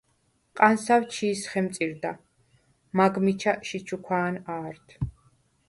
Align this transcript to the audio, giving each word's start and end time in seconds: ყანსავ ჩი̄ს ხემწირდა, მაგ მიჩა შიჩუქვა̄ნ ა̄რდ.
ყანსავ 0.59 1.01
ჩი̄ს 1.13 1.41
ხემწირდა, 1.51 2.11
მაგ 2.97 3.13
მიჩა 3.23 3.53
შიჩუქვა̄ნ 3.67 4.35
ა̄რდ. 4.59 4.87